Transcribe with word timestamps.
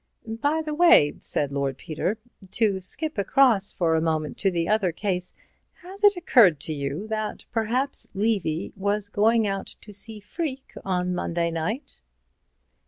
"By 0.25 0.63
the 0.63 0.73
way," 0.73 1.13
said 1.19 1.51
Lord 1.51 1.77
Peter, 1.77 2.17
"to 2.49 2.81
skip 2.81 3.19
across 3.19 3.71
for 3.71 3.93
a 3.93 4.01
moment 4.01 4.35
to 4.39 4.49
the 4.49 4.67
other 4.67 4.91
case, 4.91 5.31
has 5.83 6.03
it 6.03 6.17
occurred 6.17 6.59
to 6.61 6.73
you 6.73 7.07
that 7.09 7.45
perhaps 7.51 8.09
Levy 8.15 8.73
was 8.75 9.09
going 9.09 9.45
out 9.45 9.67
to 9.79 9.93
see 9.93 10.19
Freke 10.19 10.73
on 10.83 11.13
Monday 11.13 11.51
night?" 11.51 11.99